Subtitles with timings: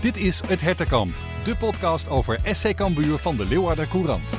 [0.00, 4.34] Dit is Het Hertenkamp, de podcast over SC Cambuur van de Leeuwarder Courant.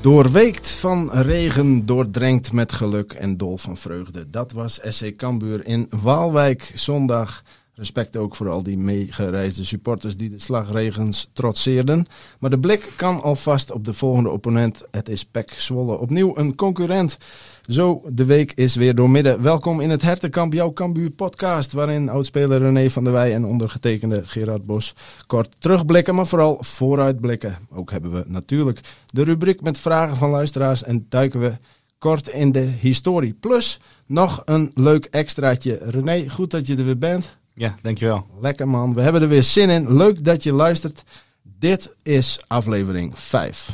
[0.00, 4.30] Doorweekt van regen, doordrenkt met geluk en dol van vreugde.
[4.30, 7.42] Dat was SC Cambuur in Waalwijk zondag.
[7.80, 12.06] Respect ook voor al die meegereisde supporters die de slagregens trotseerden.
[12.38, 14.86] Maar de blik kan alvast op de volgende opponent.
[14.90, 15.98] Het is PEC Zwolle.
[15.98, 17.18] Opnieuw een concurrent.
[17.66, 19.42] Zo, de week is weer doormidden.
[19.42, 21.72] Welkom in het Hertenkamp, jouw Cambuur podcast.
[21.72, 24.94] Waarin oudspeler René van der Wij en ondergetekende Gerard Bos
[25.26, 27.58] kort terugblikken, maar vooral vooruitblikken.
[27.70, 31.56] Ook hebben we natuurlijk de rubriek met vragen van luisteraars en duiken we
[31.98, 33.34] kort in de historie.
[33.34, 35.78] Plus nog een leuk extraatje.
[35.82, 37.38] René, goed dat je er weer bent.
[37.54, 38.26] Ja, dankjewel.
[38.40, 39.96] Lekker man, we hebben er weer zin in.
[39.96, 41.04] Leuk dat je luistert.
[41.42, 43.70] Dit is aflevering 5.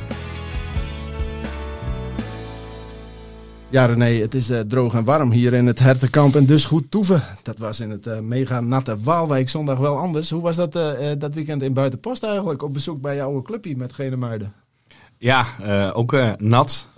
[3.69, 6.91] Ja René, het is uh, droog en warm hier in het Hertenkamp en dus goed
[6.91, 7.23] toeven.
[7.43, 10.31] Dat was in het uh, mega natte Waalwijk zondag wel anders.
[10.31, 12.63] Hoe was dat, uh, dat weekend in Buitenpost eigenlijk?
[12.63, 14.53] Op bezoek bij jouw clubje met Genemuiden?
[15.19, 15.47] Ja,
[15.93, 16.89] ook nat.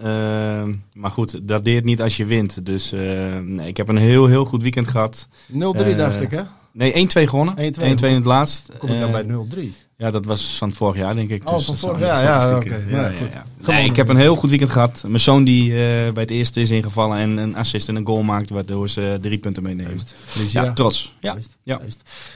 [0.93, 2.67] maar goed, dat deert niet als je wint.
[2.67, 5.29] Dus nee, ik heb een heel, heel goed weekend gehad.
[5.53, 5.57] 0-3
[5.97, 6.43] dacht ik hè?
[6.79, 7.55] Nee, 1-2 gewonnen.
[7.57, 8.69] 1-2 in het laatst.
[8.79, 9.87] Kom ik dan bij 0-3?
[9.97, 11.49] Ja, dat was van vorig jaar, denk ik.
[11.49, 12.57] Oh, dus van vorig jaar, ja.
[12.57, 12.85] Okay.
[12.89, 15.03] Ja, ja, ja, Nee, ik heb een heel goed weekend gehad.
[15.07, 18.23] Mijn zoon die uh, bij het eerste is ingevallen en een assist en een goal
[18.23, 19.99] maakt, waardoor ze drie punten meenemen.
[20.35, 21.17] Dus ja, trots.
[21.21, 21.37] Ja.
[21.63, 21.81] ja.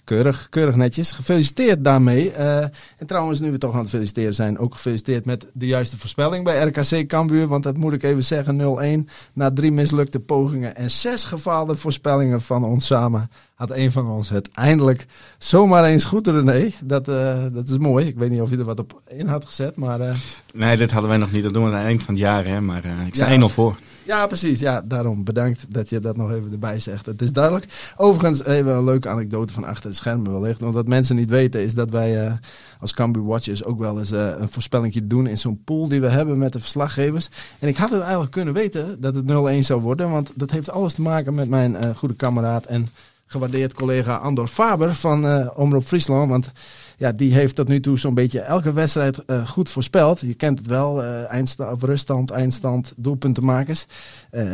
[0.05, 1.13] Keurig, keurig netjes.
[1.13, 2.31] Gefeliciteerd daarmee.
[2.31, 5.99] Uh, en trouwens, nu we toch aan het feliciteren zijn, ook gefeliciteerd met de juiste
[5.99, 7.49] voorspelling bij RKC Cambuur.
[7.49, 12.43] Want dat moet ik even zeggen, 0-1 na drie mislukte pogingen en zes gefaalde voorspellingen
[12.43, 15.07] van ons samen had een van ons het eindelijk
[15.39, 16.71] zomaar eens goed, René.
[16.85, 18.07] Dat, uh, dat is mooi.
[18.07, 20.01] Ik weet niet of je er wat op in had gezet, maar...
[20.01, 20.15] Uh...
[20.53, 21.43] Nee, dit hadden wij nog niet.
[21.43, 22.61] Dat doen we aan het eind van het jaar, hè.
[22.61, 23.41] Maar uh, ik sta ja.
[23.41, 23.77] 1-0 voor.
[24.05, 24.61] Ja, precies.
[24.61, 27.07] Ja, daarom bedankt dat je dat nog even erbij zegt.
[27.07, 27.93] Het is duidelijk.
[27.97, 30.61] Overigens, even een leuke anekdote van achter de schermen wellicht.
[30.61, 32.39] Want wat mensen niet weten is dat wij
[32.81, 36.39] als Cambuur Watchers ook wel eens een voorspellingje doen in zo'n pool die we hebben
[36.39, 37.29] met de verslaggevers.
[37.59, 40.11] En ik had het eigenlijk kunnen weten dat het 0-1 zou worden.
[40.11, 42.89] Want dat heeft alles te maken met mijn goede kameraad en
[43.33, 46.29] gewaardeerd collega Andor Faber van uh, Omroep Friesland.
[46.29, 46.51] Want
[46.97, 50.21] ja, die heeft tot nu toe zo'n beetje elke wedstrijd uh, goed voorspeld.
[50.21, 53.87] Je kent het wel, uh, eindstand, of ruststand, eindstand, doelpuntenmakers.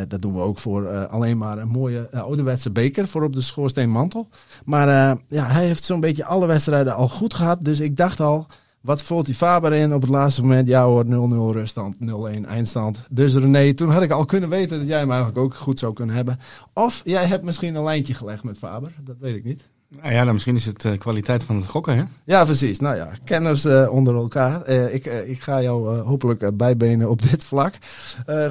[0.08, 4.28] dat doen we ook voor alleen maar een mooie ouderwetse beker voor op de schoorsteenmantel.
[4.64, 7.58] Maar ja, hij heeft zo'n beetje alle wedstrijden al goed gehad.
[7.64, 8.46] Dus ik dacht al,
[8.80, 10.68] wat voelt die Faber in op het laatste moment?
[10.68, 11.08] Ja hoor, 0-0
[11.56, 13.00] ruststand, 0-1 eindstand.
[13.10, 15.92] Dus René, toen had ik al kunnen weten dat jij hem eigenlijk ook goed zou
[15.92, 16.38] kunnen hebben.
[16.72, 19.68] Of jij hebt misschien een lijntje gelegd met Faber, dat weet ik niet.
[19.91, 22.04] Nou ja, dan misschien is het uh, kwaliteit van het gokken, hè?
[22.25, 22.78] Ja, precies.
[22.78, 24.69] Nou ja, kenners uh, onder elkaar.
[24.71, 27.75] Uh, ik, ik ga jou hopelijk bijbenen op dit vlak.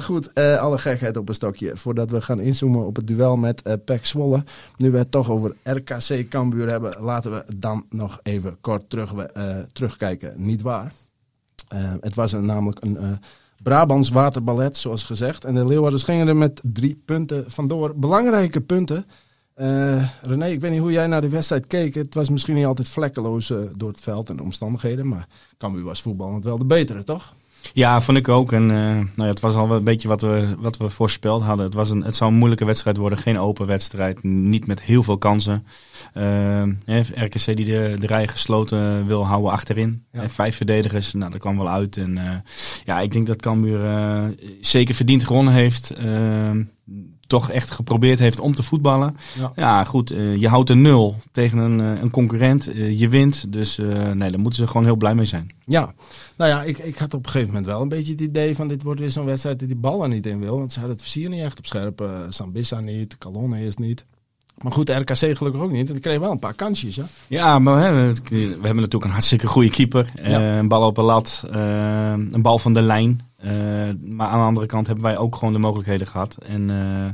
[0.00, 1.76] goed, alle gekheid op een stokje.
[1.76, 4.44] Voordat we gaan inzoomen op het duel met uh, Pek Zwolle.
[4.76, 9.12] Nu we het toch over RKC Cambuur hebben, laten we dan nog even kort terug,
[9.72, 10.34] terugkijken.
[10.36, 10.92] Niet waar?
[12.00, 13.20] het was een, namelijk een...
[13.62, 15.44] Brabants waterballet, zoals gezegd.
[15.44, 17.98] En de Leeuwarders gingen er met drie punten vandoor.
[17.98, 19.06] Belangrijke punten.
[19.60, 21.94] Uh, René, ik weet niet hoe jij naar de wedstrijd keek.
[21.94, 25.08] Het was misschien niet altijd vlekkeloos uh, door het veld en de omstandigheden.
[25.08, 27.34] Maar Cambuur was voetballend wel de betere, toch?
[27.72, 28.52] Ja, vond ik ook.
[28.52, 31.64] En uh, nou ja, het was al een beetje wat we, wat we voorspeld hadden.
[31.64, 33.18] Het, was een, het zou een moeilijke wedstrijd worden.
[33.18, 34.22] Geen open wedstrijd.
[34.22, 35.66] Niet met heel veel kansen.
[37.14, 40.04] RKC die de, de rij gesloten wil houden achterin.
[40.12, 40.28] Ja.
[40.28, 41.12] vijf verdedigers.
[41.12, 41.96] Nou, dat kwam wel uit.
[41.96, 42.42] En
[42.84, 43.80] ja, ik denk dat Cambuur
[44.60, 45.92] zeker verdiend gewonnen heeft
[47.28, 49.16] toch echt geprobeerd heeft om te voetballen.
[49.38, 52.74] Ja, ja goed, uh, je houdt een nul tegen een, uh, een concurrent.
[52.74, 53.52] Uh, je wint.
[53.52, 53.76] Dus
[54.14, 55.50] nee, daar moeten ze gewoon heel blij mee zijn.
[55.64, 55.94] Ja,
[56.36, 58.68] nou ja, ik, ik had op een gegeven moment wel een beetje het idee van
[58.68, 60.58] dit wordt weer zo'n wedstrijd die die bal er niet in wil.
[60.58, 62.08] Want ze hadden het versier niet echt op scherp.
[62.28, 64.04] Sambissa niet, Calonne is niet.
[64.62, 65.86] Maar goed, de RKC gelukkig ook niet.
[65.86, 66.96] En die kreeg wel een paar kansjes.
[66.96, 67.02] Hè?
[67.26, 70.12] Ja, maar hè, we, hebben natuurlijk een hartstikke goede keeper.
[70.22, 70.58] Ja.
[70.58, 73.27] een bal op een lat, een bal van de lijn.
[73.44, 73.50] Uh,
[74.00, 76.36] maar aan de andere kant hebben wij ook gewoon de mogelijkheden gehad.
[76.36, 77.08] En uh,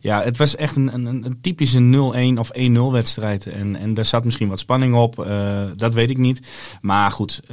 [0.00, 3.46] ja, het was echt een, een, een typische 0-1 of 1-0 wedstrijd.
[3.46, 6.48] En, en daar zat misschien wat spanning op, uh, dat weet ik niet.
[6.80, 7.46] Maar goed, 1-0,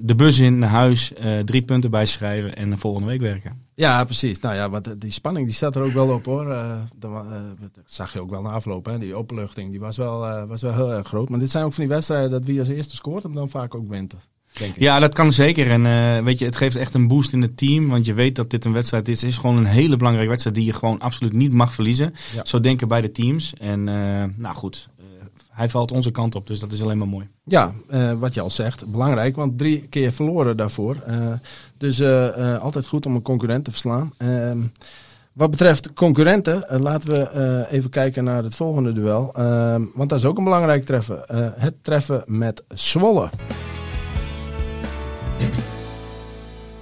[0.00, 1.12] de bus in, naar huis,
[1.44, 3.66] drie punten bijschrijven en de volgende week werken.
[3.74, 4.40] Ja, precies.
[4.40, 6.46] Nou ja, want die spanning die staat er ook wel op hoor.
[6.98, 7.12] dat
[7.86, 8.86] zag je ook wel na afloop.
[8.86, 8.98] Hè.
[8.98, 11.28] Die openluchting die was, wel, was wel heel erg groot.
[11.28, 13.74] Maar dit zijn ook van die wedstrijden dat wie als eerste scoort hem dan vaak
[13.74, 14.14] ook wint.
[14.76, 15.70] Ja, dat kan zeker.
[15.70, 17.88] En uh, weet je, het geeft echt een boost in het team.
[17.88, 19.20] Want je weet dat dit een wedstrijd is.
[19.20, 22.14] Het is gewoon een hele belangrijke wedstrijd die je gewoon absoluut niet mag verliezen.
[22.42, 23.54] Zo denken beide teams.
[23.58, 25.04] En uh, nou goed, uh,
[25.50, 27.28] hij valt onze kant op, dus dat is alleen maar mooi.
[27.44, 30.96] Ja, uh, wat je al zegt, belangrijk, want drie keer verloren daarvoor.
[31.08, 31.32] Uh,
[31.76, 34.12] dus uh, altijd goed om een concurrent te verslaan.
[34.16, 34.58] Ehm,
[35.32, 39.32] wat betreft concurrenten, laten we even kijken naar het volgende duel.
[39.34, 41.22] Ehm, want dat is ook een belangrijk treffen.
[41.56, 43.30] het treffen met Zwolle.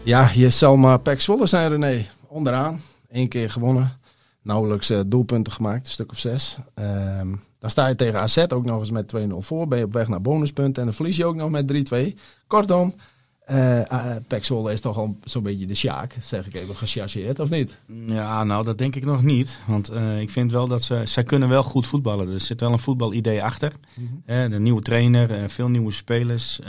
[0.02, 2.06] Ja, je zal maar Pek Zwolle zijn, René.
[2.26, 2.80] Onderaan,
[3.10, 3.98] één keer gewonnen
[4.46, 6.56] nauwelijks uh, doelpunten gemaakt, een stuk of zes.
[6.74, 9.68] Ehm, dan sta je tegen AZ ook nog eens met 2-0 voor.
[9.68, 12.18] Ben je op weg naar bonuspunten en dan verlies je ook nog met 3-2.
[12.46, 12.94] Kortom,
[13.50, 13.80] uh,
[14.32, 17.78] uh, is toch al zo'n beetje de sjaak, zeg ik even gechargeerd, of niet?
[18.06, 19.58] Ja, nou dat denk ik nog niet.
[19.66, 22.32] Want uh, ik vind wel dat ze, zij kunnen wel goed voetballen.
[22.32, 23.72] Er zit wel een voetbalidee achter.
[23.94, 24.50] Mm -hmm.
[24.50, 26.60] de nieuwe trainer, veel nieuwe spelers.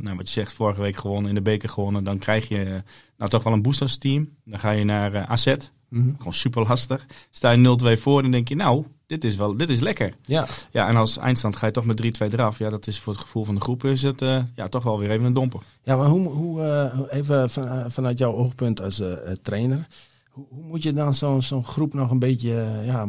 [0.00, 2.04] nou, wat je zegt, vorige week gewonnen, in de beker gewonnen.
[2.04, 2.82] Dan krijg je
[3.16, 4.28] nou toch wel een boostersteam.
[4.44, 5.54] Dan ga je naar AZ.
[5.88, 7.06] Mm Gewoon super lastig.
[7.30, 10.14] Sta je 0-2 voor, dan denk je, nou, dit is wel, dit is lekker.
[10.22, 10.46] Ja.
[10.70, 12.58] Ja, en als eindstand ga je toch met 3-2 eraf.
[12.58, 14.98] Ja, dat is voor het gevoel van de groep is het uh, ja, toch wel
[14.98, 15.60] weer even een domper.
[15.82, 19.02] Ja, maar hoe, hoe uh, even van, uh, vanuit jouw oogpunt als
[19.42, 19.88] trainer,
[20.30, 23.08] hoe, hoe, moet je dan zo'n zo'n groep nog een beetje ja,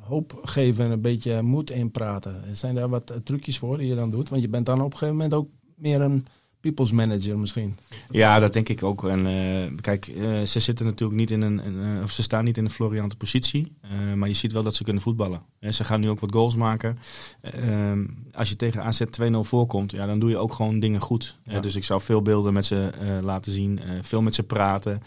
[0.00, 2.56] hoop geven en een beetje moed inpraten?
[2.56, 4.28] Zijn daar wat trucjes voor die je dan doet?
[4.28, 6.26] Want je bent dan op een gegeven moment ook meer een
[6.60, 7.76] people's manager misschien.
[8.10, 9.08] Ja, dat denk ik ook.
[9.08, 12.56] En uh, kijk, uh, ze zitten natuurlijk niet in een, uh, of ze staan niet
[12.56, 13.72] in een floriante positie,
[14.16, 15.40] maar je ziet wel dat ze kunnen voetballen.
[15.60, 16.98] ze gaan nu ook wat goals maken.
[17.40, 21.38] Ehm, als je tegen AZ 2-0 voorkomt, ja, dan doe je ook gewoon dingen goed.
[21.44, 21.60] Ja.
[21.60, 22.90] dus ik zou veel beelden met ze
[23.22, 25.02] laten zien, veel met ze praten.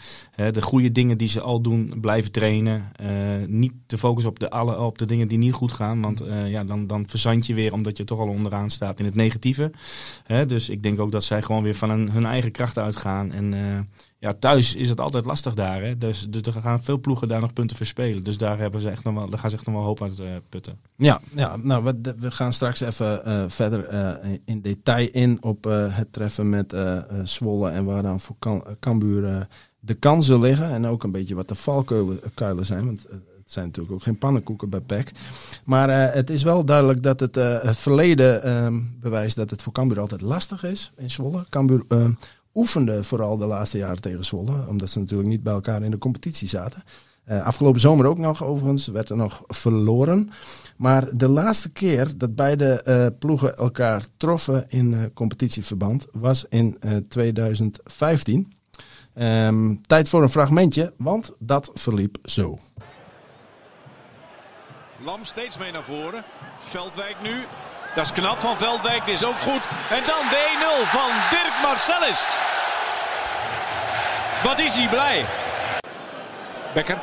[0.52, 2.92] de goede dingen die ze al doen, blijven trainen.
[3.46, 6.64] niet te focussen op de, alle, op de dingen die niet goed gaan, want ja,
[6.64, 9.70] dan, dan verzand je weer omdat je toch al onderaan staat in het negatieve.
[10.46, 13.32] dus ik denk ook dat zij gewoon weer van hun, eigen krachten uitgaan.
[13.32, 13.78] En uh,
[14.18, 15.82] ja, thuis is het altijd lastig daar.
[15.82, 15.98] Hè?
[15.98, 18.24] Dus, dus er gaan veel ploegen daar nog punten verspelen.
[18.24, 20.18] Dus daar, hebben ze echt nog wel, daar gaan ze echt nog wel hoop uit
[20.18, 20.78] uh, putten.
[20.96, 23.90] Ja, ja nou, we, we gaan straks even uh, verder
[24.44, 26.76] in detail in op het treffen met
[27.24, 27.70] Zwolle.
[27.70, 28.36] En waar dan voor
[28.80, 29.46] Cambuur
[29.80, 30.70] de kansen liggen.
[30.70, 32.84] En ook een beetje wat de valkuilen zijn.
[32.84, 33.06] Want
[33.52, 35.12] het zijn natuurlijk ook geen pannenkoeken bij PEC.
[35.64, 39.62] Maar uh, het is wel duidelijk dat het, uh, het verleden uh, bewijst dat het
[39.62, 41.44] voor Cambuur altijd lastig is in Zwolle.
[41.48, 41.84] Cambuur
[42.54, 44.66] oefende vooral de laatste jaren tegen Zwolle.
[44.68, 46.82] Omdat ze natuurlijk niet bij elkaar in de competitie zaten.
[47.26, 50.30] afgelopen zomer ook nog overigens, werd er nog verloren.
[50.76, 56.78] Maar de laatste keer dat beide ploegen elkaar troffen in competitieverband was in
[57.08, 58.38] 2015.
[58.38, 62.58] Um, ehm, tijd voor een fragmentje, want dat verliep zo.
[65.04, 66.24] Lam steeds mee naar voren.
[66.68, 67.46] Veldwijk nu.
[67.94, 69.04] Dat is knap van Veldwijk.
[69.04, 69.62] Dit is ook goed.
[69.90, 72.26] En dan de 1-0 van Dirk Marcellus.
[74.42, 75.24] Wat is hij blij.
[76.74, 76.98] Becker.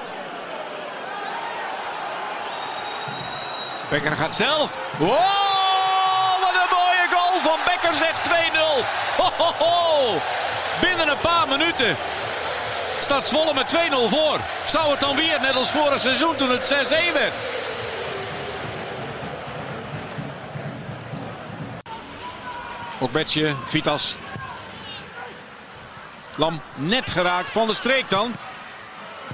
[3.89, 4.77] Becker gaat zelf.
[4.97, 5.09] Wow,
[6.41, 8.31] wat een mooie goal van Becker zegt 2-0.
[10.81, 11.97] Binnen een paar minuten
[12.99, 14.39] staat Zwolle met 2-0 voor.
[14.65, 17.58] Zou het dan weer, net als vorig seizoen toen het 6-1 werd.
[22.99, 24.15] Ook Betje, Vitas.
[26.35, 28.35] Lam net geraakt van de streek dan.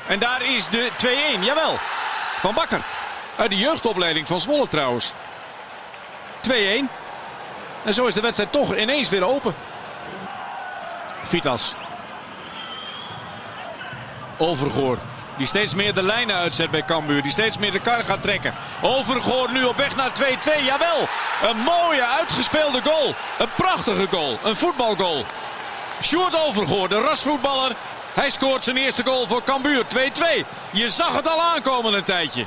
[0.08, 0.90] En daar is de
[1.40, 1.44] 2-1.
[1.44, 1.78] Jawel.
[2.40, 2.82] Van Bakker.
[3.38, 5.14] Uit de jeugdopleiding van Zwolle trouwens.
[6.42, 6.52] 2-1.
[7.84, 9.56] En zo is de wedstrijd toch ineens weer open.
[11.24, 11.74] Vitas.
[14.38, 14.98] Overgoor.
[15.38, 17.22] Die steeds meer de lijnen uitzet bij Cambuur.
[17.22, 18.54] Die steeds meer de kar gaat trekken.
[18.82, 20.66] Overgoor nu op weg naar 2-2.
[20.66, 21.08] Jawel.
[21.50, 23.16] Een mooie uitgespeelde goal.
[23.40, 24.40] Een prachtige goal.
[24.44, 25.26] Een voetbalgoal.
[26.02, 27.72] Sjoerd Overgoor, de rasvoetballer.
[28.14, 29.84] Hij scoort zijn eerste goal voor Cambuur.
[29.84, 30.46] 2-2.
[30.72, 32.46] Je zag het al aankomen een tijdje.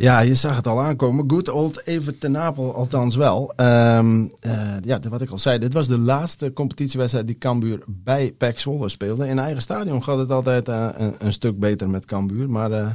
[0.00, 1.30] Ja, je zag het al aankomen.
[1.30, 3.52] Good old even ten Napel althans wel.
[3.56, 8.32] Um, uh, ja, wat ik al zei, dit was de laatste competitiewedstrijd die Cambuur bij
[8.32, 9.28] PEC Zwolle speelde.
[9.28, 12.50] In eigen stadion gaat het altijd uh, een, een, stuk beter met Cambuur.
[12.50, 12.90] Maar uh,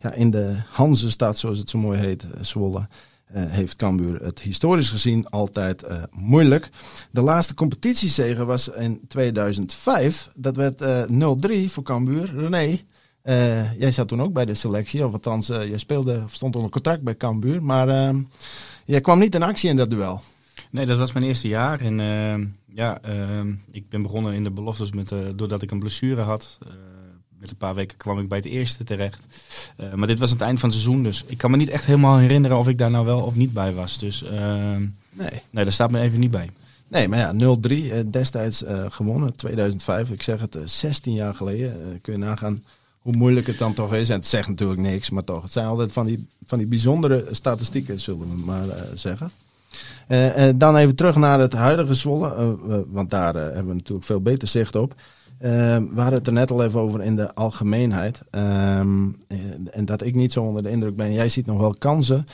[0.00, 2.88] ja, in de Hanzestad, zoals het zo mooi heet, Zwolle,
[3.32, 6.70] heeft Cambuur het historisch gezien altijd moeilijk.
[7.10, 10.30] De laatste competitiezege was in 2005.
[10.34, 12.32] Dat werd 0-3 voor Cambuur.
[12.36, 12.80] René,
[13.30, 16.70] uh, jij zat toen ook bij de selectie, of althans, uh, jij speelde, stond onder
[16.70, 18.22] contract bij Cambuur, maar uh,
[18.84, 20.20] jij kwam niet in actie in dat duel.
[20.70, 21.80] Nee, dat was mijn eerste jaar.
[21.80, 21.98] En
[22.74, 23.00] ja,
[23.70, 26.58] ik ben begonnen in de beloftes met, doordat ik een blessure had.
[27.38, 29.20] met een paar weken kwam ik bij het eerste terecht.
[29.94, 32.16] maar dit was het eind van het seizoen, dus ik kan me niet echt helemaal
[32.16, 33.98] herinneren of ik daar nou wel of niet bij was.
[33.98, 34.24] Dus
[35.10, 35.42] nee.
[35.50, 36.50] nee, daar staat me even niet bij.
[36.88, 37.56] Nee, maar ja,
[38.02, 40.10] 0-3 destijds gewonnen, 2005.
[40.10, 42.00] Ik zeg het, 16 jaar geleden.
[42.00, 42.62] kun je nagaan
[43.00, 44.08] hoe moeilijk het dan toch is.
[44.08, 45.42] En het zegt natuurlijk niks, maar toch.
[45.42, 49.30] Het zijn altijd van die, van die bijzondere statistieken, zullen we maar uh, zeggen.
[50.08, 52.56] Uh, dan even terug naar het huidige Zwolle,
[52.88, 54.94] want daar hebben we natuurlijk veel beter zicht op.
[55.38, 58.20] we hadden het er net al even over in de algemeenheid.
[58.30, 59.08] Ehm,
[59.70, 61.12] en dat ik niet zo onder de indruk ben.
[61.12, 62.24] Jij ziet nog wel kansen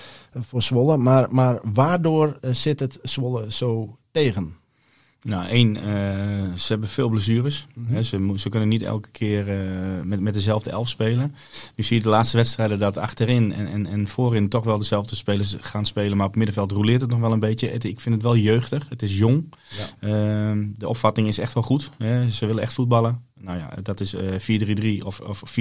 [0.40, 0.96] voor Zwolle.
[0.96, 4.54] Maar, maar waardoor zit het Zwolle zo tegen?
[5.26, 5.82] Nou, één, uh,
[6.54, 7.66] ze hebben veel blessures.
[7.74, 8.02] Mm -hmm.
[8.02, 11.34] ze, ze, kunnen niet elke keer uh, met, met dezelfde elf spelen.
[11.76, 15.16] Nu zie je de laatste wedstrijden dat achterin en, en, en voorin toch wel dezelfde
[15.16, 16.16] spelers gaan spelen.
[16.16, 17.68] Maar op middenveld roleert het nog wel een beetje.
[17.68, 18.88] Het, ik vind het wel jeugdig.
[18.88, 19.52] Het is jong.
[20.00, 20.08] Ja.
[20.08, 21.90] Uh, de opvatting is echt wel goed.
[21.98, 22.30] Hè.
[22.30, 23.22] Ze willen echt voetballen.
[23.40, 24.18] Nou ja, dat is 4-3-3
[25.04, 25.54] of, of 4-2-3-1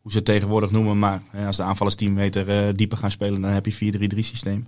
[0.00, 0.98] hoe ze het tegenwoordig noemen.
[0.98, 4.66] Maar als de aanvallers 10 meter dieper gaan spelen, dan heb je 4-3-3 systeem.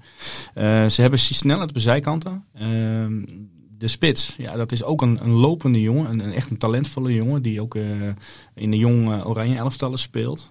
[0.88, 2.44] Ze hebben snelheid op de zijkanten.
[3.82, 6.10] De spits, ja, dat is ook een, een lopende jongen.
[6.10, 7.74] Een, een, echt een talentvolle jongen die ook
[8.54, 10.48] in de jong oranje elftallen speelt.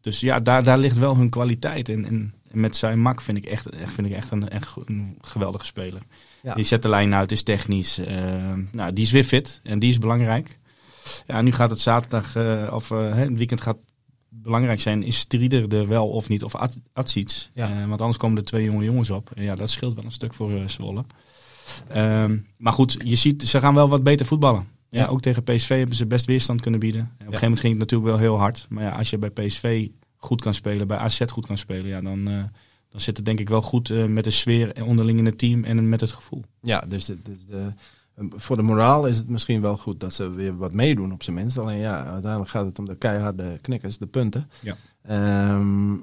[0.00, 1.88] dus ja, daar, daar ligt wel hun kwaliteit.
[1.88, 5.64] En, met zijn mak vind ik echt, echt, vind ik echt een, echt een geweldige
[5.64, 6.02] speler.
[6.42, 6.54] Ja.
[6.54, 8.00] Die zet de lijn uit, is technisch.
[8.72, 10.58] nou, die is weer fit en die is belangrijk.
[11.26, 12.36] Ja, nu gaat het zaterdag,
[12.72, 13.76] of het weekend gaat
[14.30, 15.02] belangrijk zijn.
[15.02, 16.44] Is Strieder er wel of niet?
[16.44, 16.54] Of
[16.92, 17.50] Atsiets.
[17.54, 17.70] Ja.
[17.70, 19.30] Uh, want anders komen er twee jonge jongens op.
[19.34, 21.04] En ja, dat scheelt wel een stuk voor Zwolle.
[21.88, 24.66] Ehm, maar goed, je ziet, ze gaan wel wat beter voetballen.
[24.88, 27.00] Ja, ja, ook tegen PSV hebben ze best weerstand kunnen bieden.
[27.00, 28.66] Op een gegeven moment ging het natuurlijk wel heel hard.
[28.68, 32.00] Maar ja, als je bij PSV goed kan spelen, bij AZ goed kan spelen, ja,
[32.00, 32.24] dan,
[32.90, 35.88] dan zit het denk ik wel goed met de sfeer onderling in het team en
[35.88, 36.44] met het gevoel.
[36.62, 37.72] Ja, dus de, dus de
[38.28, 41.36] voor de moraal is het misschien wel goed dat ze weer wat meedoen op zijn
[41.36, 41.58] minst.
[41.58, 44.50] Alleen ja, uiteindelijk gaat het om de keiharde knikkers, de punten.
[44.60, 44.76] Ja.
[45.54, 46.00] Um, uh,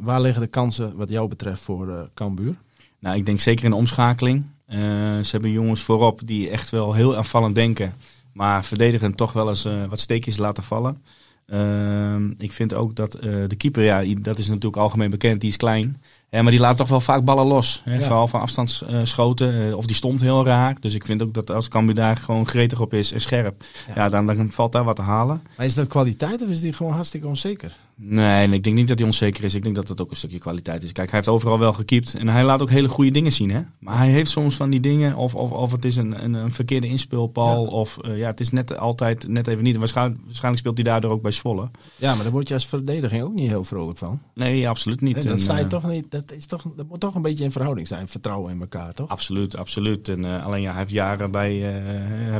[0.00, 2.56] waar liggen de kansen wat jou betreft voor Cambuur?
[2.98, 4.46] Nou, ik denk zeker in de omschakeling.
[4.68, 4.78] Uh,
[5.22, 7.94] ze hebben jongens voorop die echt wel heel aanvallend denken.
[8.32, 11.02] Maar verdedigen toch wel eens wat steekjes laten vallen.
[11.46, 15.56] Ehm, ik vind ook dat de keeper, ja, dat is natuurlijk algemeen bekend, die is
[15.56, 16.02] klein.
[16.30, 17.82] Ja, maar die laat toch wel vaak ballen los.
[17.84, 17.94] Hè?
[17.94, 18.00] Ja.
[18.00, 19.76] Vooral van afstandsschoten.
[19.76, 20.76] Of die stond heel raar.
[20.80, 23.64] Dus ik vind ook dat als Cambuur daar gewoon gretig op is en scherp.
[23.86, 25.42] Ja, ja dan, dan, valt daar wat te halen.
[25.56, 27.76] Maar is dat kwaliteit of is die gewoon hartstikke onzeker?
[28.00, 29.54] Nee, ik denk niet dat hij onzeker is.
[29.54, 30.92] Ik denk dat het ook een stukje kwaliteit is.
[30.92, 32.14] Kijk, hij heeft overal wel gekiept.
[32.14, 33.50] En hij laat ook hele goede dingen zien.
[33.50, 33.60] Hè?
[33.78, 35.16] Maar hij heeft soms van die dingen.
[35.16, 37.64] Of, of, of het is een, een, een verkeerde inspeelpal.
[37.64, 37.70] Ja.
[37.70, 39.76] Of uh, ja, het is net altijd net even niet.
[39.76, 41.70] Waarschijnlijk, waarschijnlijk speelt hij daardoor ook bij Zwolle.
[41.96, 44.20] Ja, maar daar word je als verdediging ook niet heel vrolijk van.
[44.34, 45.14] Nee, absoluut niet.
[45.14, 47.52] Nee, dat, en, uh, toch niet dat, is toch, dat moet toch een beetje in
[47.52, 48.08] verhouding zijn.
[48.08, 49.08] Vertrouwen in elkaar, toch?
[49.08, 50.08] Absoluut, absoluut.
[50.08, 51.82] En uh, alleen ja, hij heeft jaren bij,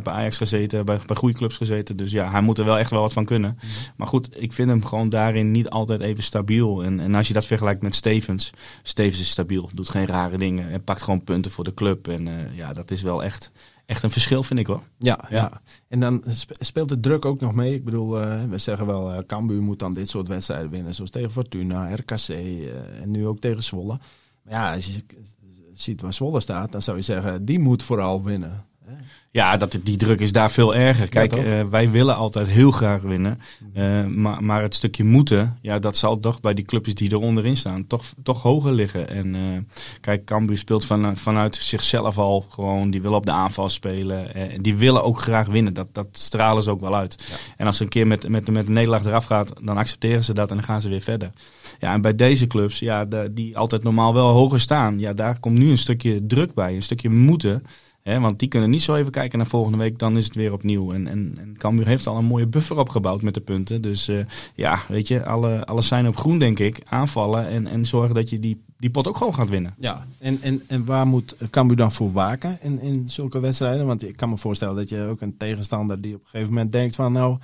[0.03, 0.85] bij Ajax gezeten.
[0.85, 1.97] Bij, bij goede clubs gezeten.
[1.97, 3.51] Dus ja, hij moet er wel echt wel wat van kunnen.
[3.51, 3.69] Mm -hmm.
[3.97, 6.85] Maar goed, ik vind hem gewoon daarin niet altijd even stabiel.
[6.85, 8.51] En, en als je dat vergelijkt met Stevens.
[8.83, 10.71] Stevens is stabiel, doet geen rare dingen.
[10.71, 12.09] En pakt gewoon punten voor de club.
[12.09, 13.51] En uh, ja, dat is wel echt,
[13.87, 14.83] echt een verschil, vind ik hoor.
[14.99, 15.37] Ja, ja.
[15.37, 15.61] ja.
[15.89, 16.23] en dan
[16.59, 17.75] speelt de druk ook nog mee.
[17.75, 20.95] Ik bedoel, uh, we zeggen wel, uh, Cambuur moet dan dit soort wedstrijden winnen.
[20.95, 22.29] Zoals tegen Fortuna, RKC
[23.03, 23.99] en nu ook tegen Zwolle.
[24.43, 25.03] Maar ja, als je
[25.73, 28.67] ziet waar Zwolle staat, dan zou je zeggen, die moet vooral winnen.
[29.31, 31.09] Ja, dat, die druk is daar veel erger.
[31.09, 33.41] Kijk, ja, uh, wij willen altijd heel graag winnen.
[33.75, 37.19] Uh, maar, maar het stukje moeten, ja, dat zal toch bij die clubjes die er
[37.19, 39.09] onderin staan, toch, toch hoger liggen.
[39.09, 39.41] En uh,
[40.01, 44.35] kijk, Cambuur speelt van, vanuit zichzelf al gewoon, die willen op de aanval spelen.
[44.35, 45.75] En die willen ook graag winnen.
[45.75, 47.25] Dat, dat stralen ze ook wel uit.
[47.29, 47.37] Ja.
[47.57, 50.35] En als ze een keer met, met, met een nederlaag eraf gaat, dan accepteren ze
[50.35, 51.31] dat en dan gaan ze weer verder.
[51.79, 55.41] Ja, en bij deze clubs, ja, de, die altijd normaal wel hoger staan, ja, daar
[55.41, 57.63] komt nu een stukje druk bij, een stukje moeten.
[58.17, 60.93] Want die kunnen niet zo even kijken naar volgende week, dan is het weer opnieuw.
[60.93, 63.83] En, en, en Cambuur heeft al een mooie buffer opgebouwd met de punten.
[63.83, 64.25] Dus uh,
[64.55, 66.81] ja, weet je, alle, alles zijn op groen denk ik.
[66.85, 69.75] Aanvallen en, en zorgen dat je die, die pot ook gewoon gaat winnen.
[69.79, 73.87] Ja, en, en, en waar moet Cambuur dan voor waken in, in zulke wedstrijden?
[73.87, 76.73] Want ik kan me voorstellen dat je ook een tegenstander die op een gegeven moment
[76.73, 77.39] denkt van nou...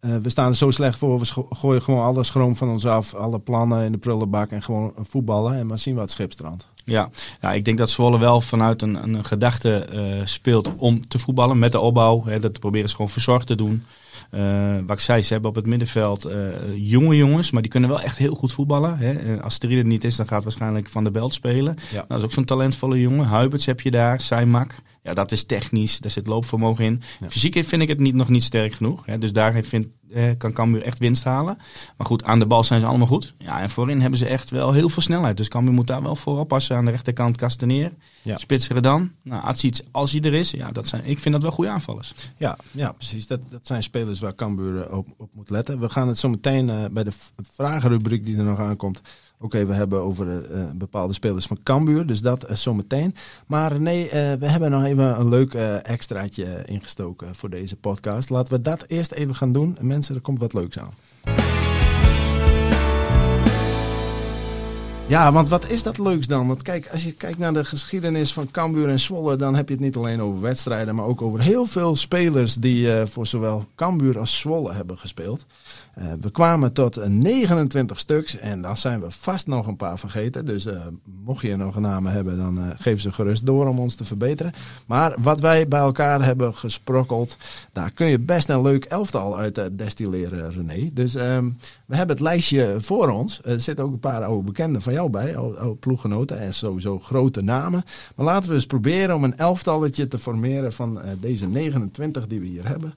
[0.00, 3.14] Uh, we staan er zo slecht voor, we gooien gewoon alle schroom van ons af,
[3.14, 6.68] alle plannen in de prullenbak en gewoon voetballen en maar zien wat schipstrand.
[6.84, 7.10] Ja.
[7.52, 11.72] ik denk dat Zwolle wel vanuit een, een gedachte uh, speelt om te voetballen met
[11.72, 12.24] de opbouw.
[12.24, 13.84] Hè, dat proberen ze gewoon verzorgd te doen.
[14.30, 16.32] Uh, wat ik zei, ze hebben op het middenveld uh,
[16.74, 18.98] jonge jongens, maar die kunnen wel echt heel goed voetballen.
[18.98, 19.42] Hè.
[19.42, 21.76] Als Strieder er niet is, dan gaat waarschijnlijk Van der Belt spelen.
[21.90, 21.94] Ja.
[21.94, 23.26] Nou, dat is ook zo'n talentvolle jongen.
[23.26, 24.74] Huiberts heb je daar, Seimak.
[25.04, 27.02] Ja, dat is technisch, daar zit loopvermogen in.
[27.20, 27.30] Ja.
[27.30, 29.06] Fysiek vind ik het niet, nog niet sterk genoeg.
[29.06, 29.18] Hè.
[29.18, 31.58] Dus daar vind, eh, kan Cambuur echt winst halen.
[31.96, 33.34] Maar goed, aan de bal zijn ze allemaal goed.
[33.38, 35.36] Ja, en voorin hebben ze echt wel heel veel snelheid.
[35.36, 36.76] Dus Cambuur moet daar wel voor oppassen.
[36.76, 37.92] Aan de rechterkant Castaneer.
[38.22, 38.36] Ja.
[38.36, 39.12] Spitseren dan.
[39.22, 40.50] Nou, Atsiets, als hij er is.
[40.50, 42.14] Ja, dat zijn, ik vind dat wel goede aanvallers.
[42.36, 43.26] Ja, ja precies.
[43.26, 45.80] Dat, dat zijn spelers waar Cambuur op, op moet letten.
[45.80, 49.00] We gaan het zo meteen uh, bij de vragenrubriek die er nog aankomt
[49.38, 52.06] ook even hebben over uh, bepaalde spelers van Cambuur.
[52.06, 53.14] Dus dat uh, zometeen.
[53.46, 58.30] Maar nee, we hebben nog even een leuk extraatje ingestoken voor deze podcast.
[58.30, 59.76] Laten we dat eerst even gaan doen.
[59.80, 60.94] Mensen, er komt wat leuks aan.
[65.08, 66.46] Ja, want wat is dat leuks dan?
[66.46, 69.74] Want kijk, als je kijkt naar de geschiedenis van Cambuur en Zwolle, dan heb je
[69.74, 73.66] het niet alleen over wedstrijden, maar ook over heel veel spelers die uh, voor zowel
[73.74, 75.46] Cambuur als Zwolle hebben gespeeld.
[75.98, 80.44] Uh, we kwamen tot 29 stuks en dan zijn we vast nog een paar vergeten.
[80.44, 80.68] Dus
[81.24, 84.52] mocht je nog namen hebben, dan geef ze gerust door om ons te verbeteren.
[84.86, 87.36] Maar wat wij bij elkaar hebben gesprokkeld,
[87.72, 90.90] daar kun je best een leuk elftal uit destilleren, René.
[90.92, 91.50] Dus ehm,
[91.86, 93.40] we hebben het lijstje voor ons.
[93.44, 97.42] Er zitten ook een paar oude bekenden van jou bij, oude ploeggenoten en sowieso grote
[97.42, 97.84] namen.
[98.14, 102.46] Maar laten we eens proberen om een elftalletje te formeren van deze 29 die we
[102.46, 102.94] hier hebben.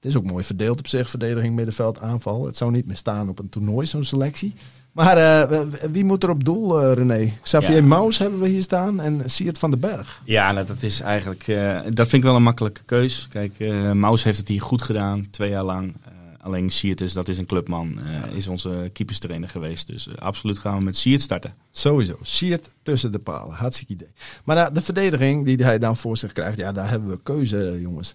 [0.00, 2.46] Het is ook mooi verdeeld op zich, verdediging, middenveld, aanval.
[2.46, 4.54] Het zou niet meer staan op een toernooi, zo'n selectie.
[4.92, 5.18] Maar
[5.50, 7.32] uh, wie moet er op doel, uh, René?
[7.42, 7.82] Xavier ja.
[7.82, 10.22] Maus hebben we hier staan en Siert van den Berg.
[10.24, 13.28] Ja, nou, dat is eigenlijk, uh, dat vind ik wel een makkelijke keus.
[13.30, 13.58] Kijk,
[13.94, 15.94] Maus heeft het hier goed gedaan, twee jaar lang.
[16.42, 19.86] Alleen Siert, dat is een clubman, uh, is onze keeperstrainer geweest.
[19.86, 21.54] Dus uh, absoluut gaan we met Siert starten.
[21.70, 22.18] Sowieso.
[22.22, 23.54] Siert tussen de palen.
[23.54, 24.10] Hartstikke idee.
[24.44, 28.12] Maar de verdediging die hij dan voor zich krijgt, ja, daar hebben we keuze, jongens.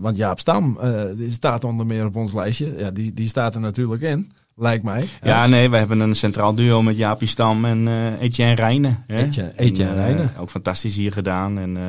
[0.00, 0.78] want Jaap Stam,
[1.16, 2.78] die staat onder meer op ons lijstje.
[2.78, 4.32] Ja, die, die staat er natuurlijk in.
[4.56, 5.08] Lijkt mij.
[5.22, 9.04] Ja, nee, we hebben een centraal duo met Jaapie Stam en uh, Etienne Rijnen.
[9.06, 10.32] Etienne, Etienne Rijnen.
[10.38, 11.58] ook fantastisch hier gedaan.
[11.58, 11.84] En uh,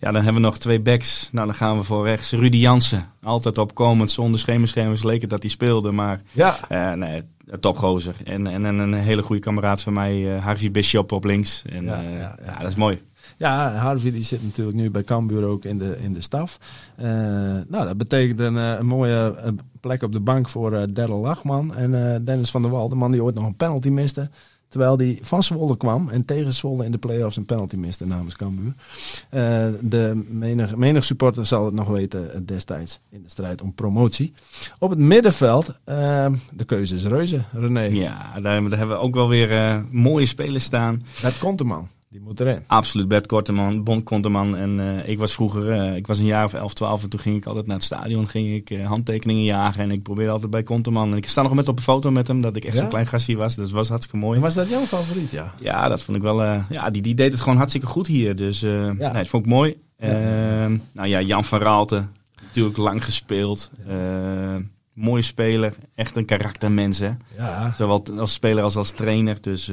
[0.00, 1.28] ja, dan hebben we nog twee backs.
[1.32, 2.30] Nou, dan gaan we voor rechts.
[2.30, 3.06] Rudy Jansen.
[3.22, 5.90] Altijd opkomend, zonder schemerschermers leek het dat hij speelde.
[5.90, 6.94] Maar ja.
[6.94, 7.22] Nee,
[7.60, 8.14] topgozer.
[8.24, 11.62] En, en, en, een hele goede kameraad van mij, Harvey Bishop op links.
[11.66, 13.02] En, ja, ja, ja, ja, dat is mooi.
[13.36, 16.58] Ja, Harvey die zit natuurlijk nu bij Cambuur ook in de, in de staf.
[16.98, 17.04] Uh,
[17.68, 19.34] nou, dat betekent een, een mooie
[19.84, 22.88] plek op de bank voor uh, Daryl Lachman en uh, Dennis van der Wal.
[22.88, 24.30] De man die ooit nog een penalty miste.
[24.68, 28.36] Terwijl die van Zwolle kwam en tegen Zwolle in de play-offs een penalty miste namens
[28.36, 28.74] Cambuur.
[29.30, 34.32] Uh, de menig, menig supporter zal het nog weten destijds in de strijd om promotie.
[34.78, 35.78] Op het middenveld,
[36.50, 37.80] de keuze is reuze, René.
[37.80, 41.02] Ja, daar, hebben we ook wel weer mooie spelers staan.
[41.22, 41.88] Dat komt de man.
[42.14, 42.62] Die moet erin.
[42.66, 44.56] Absoluut, Bert Korteman, Bond Korteman.
[44.56, 47.20] En uh, ik was vroeger, uh, ik was een jaar of 11, 12 en toen
[47.20, 50.50] ging ik altijd naar het stadion, ging ik uh, handtekeningen jagen en ik probeerde altijd
[50.50, 51.10] bij Konteman.
[51.10, 52.80] En ik sta nog met op een foto met hem, dat ik echt ja?
[52.80, 54.36] zo'n klein gastje was, dus dat was hartstikke mooi.
[54.36, 55.54] En was dat jouw favoriet, ja?
[55.58, 58.60] Ja, dat vond ik wel, ja, die, die deed het gewoon hartstikke goed hier, dus
[58.60, 58.92] ja.
[58.92, 59.76] nee, dat vond ik mooi.
[59.98, 60.06] Ja.
[60.06, 62.06] Ehm, nou ja, Jan van Raalte,
[62.42, 63.70] natuurlijk lang gespeeld.
[64.92, 67.10] mooie speler, echt een karaktermens hè.
[67.36, 67.72] Ja.
[67.72, 69.70] Zowel als speler als als trainer, dus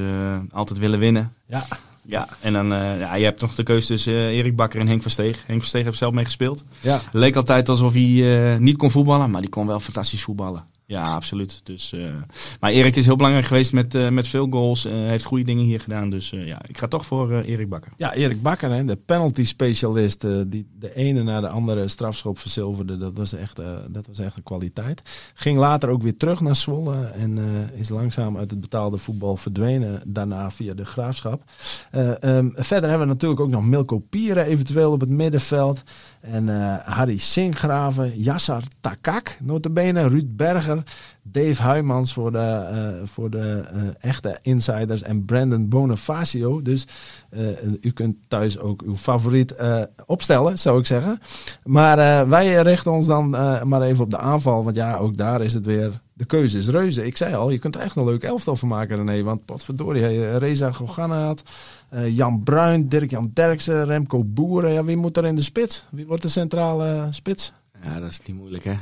[0.51, 1.33] altijd willen winnen.
[1.45, 1.63] Ja.
[2.11, 4.87] Ja, en dan uh, ja, je hebt nog de keuze tussen uh, Erik Bakker en
[4.87, 5.43] Henk Versteeg.
[5.45, 6.63] Henk Versteeg heeft zelf mee gespeeld.
[6.79, 7.01] Ja.
[7.11, 10.65] Leek altijd alsof hij uh, niet kon voetballen, maar die kon wel fantastisch voetballen.
[10.91, 11.61] Ja, absoluut.
[11.63, 12.13] Dus, uh,
[12.59, 14.85] maar Erik is heel belangrijk geweest met, uh, met veel goals.
[14.85, 16.09] Uh, heeft goede dingen hier gedaan.
[16.09, 17.91] Dus ja, ik ga toch voor Erik Bakker.
[17.97, 20.21] Ja, Erik Bakker, hè, de penalty specialist.
[20.47, 22.97] die de ene na de andere strafschop verzilverde.
[22.97, 23.55] Dat was echt,
[23.89, 25.01] dat was echt een kwaliteit.
[25.33, 26.95] Ging later ook weer terug naar Zwolle.
[27.05, 27.39] En
[27.75, 30.01] is langzaam uit het betaalde voetbal verdwenen.
[30.07, 31.43] Daarna via de graafschap.
[32.21, 35.83] Um, verder hebben we natuurlijk ook nog Milko Pieren eventueel op het middenveld.
[36.21, 36.47] En
[36.83, 40.80] Harry Sinkgraven, Yassar Takak, notabene, Ruud Berger,
[41.23, 42.69] Dave Huymans voor de,
[43.01, 46.61] uh, voor de uh, echte insiders en Brandon Bonifacio.
[46.61, 46.87] Dus
[47.81, 49.55] u kunt thuis ook uw favoriet
[50.05, 51.19] opstellen, zou ik zeggen.
[51.63, 53.29] Maar wij richten ons dan
[53.63, 56.01] maar even op de aanval, want ja, ook daar is het weer...
[56.13, 57.05] De keuze is reuze.
[57.05, 59.23] Ik zei al, je kunt er echt een leuk elftal van maken, René.
[59.23, 61.43] Want potverdorie, hey, Reza Gogana had...
[61.93, 64.73] Uh, Jan Bruin, Dirk-Jan Derksen, Remco Boeren.
[64.73, 65.85] Ja, wie moet er in de spits?
[65.89, 67.53] Wie wordt de centrale spits?
[67.83, 68.75] Ja, dat is niet moeilijk, hè?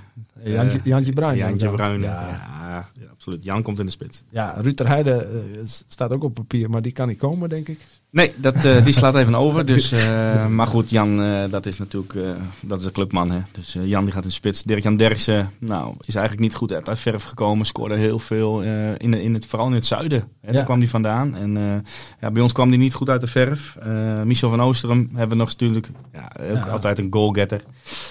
[0.44, 1.38] Jantje, uh, Jantje Bruin.
[1.38, 2.22] Jantje Bruin, ja.
[2.22, 3.08] Ja, ja.
[3.12, 3.44] absoluut.
[3.44, 4.24] Jan komt in de spits.
[4.30, 7.80] Ja, Ruud Heide staat ook op papier, maar die kan niet komen, denk ik.
[8.12, 9.66] Nee, dat, uh, die slaat even over.
[9.66, 12.14] Dus, uh, maar goed, Jan, uh, dat is natuurlijk
[12.62, 13.32] dat is een clubman.
[13.32, 13.40] Hè?
[13.52, 14.64] Dus Jan die gaat in spits.
[14.64, 17.66] Dirk-Jan Derksen nou, is eigenlijk niet goed uit, verf gekomen.
[17.66, 18.62] Scoorde heel veel,
[18.98, 20.20] in, in het, vooral in het zuiden.
[20.42, 20.48] Hè?
[20.48, 20.54] Ja.
[20.54, 21.36] Daar kwam hij vandaan.
[21.36, 21.84] En
[22.22, 23.78] ja, bij ons kwam hij niet goed uit de verf.
[24.24, 26.72] Michel van Oosterom hebben we nog natuurlijk ja, ook ja.
[26.72, 27.62] altijd een goalgetter.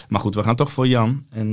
[0.08, 1.24] Maar goed, we gaan toch voor Jan.
[1.30, 1.48] En,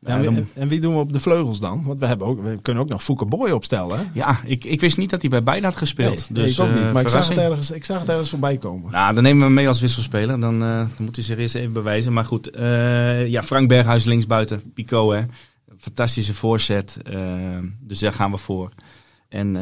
[0.00, 0.46] ja, dan...
[0.54, 1.82] en wie doen we op de vleugels dan?
[1.84, 3.98] Want we, hebben ook, we kunnen ook nog Fouke Boy opstellen.
[3.98, 4.04] Hè?
[4.12, 6.30] Ja, ik, ik wist niet dat hij bij beide had gespeeld.
[6.30, 8.56] Nee, dus, ik ook niet, maar ik zag het ergens ik zag het ergens voorbij
[8.56, 8.92] komen.
[8.92, 10.40] Nou, dan nemen we hem mee als wisselspeler.
[10.40, 12.12] Dan, uh, dan moet hij zich eerst even bewijzen.
[12.12, 14.72] Maar goed, uh, ja, Frank Berghuis linksbuiten.
[14.72, 15.22] Pico, hè.
[15.78, 16.98] Fantastische voorzet.
[17.12, 18.70] Uh, dus daar gaan we voor.
[19.28, 19.52] En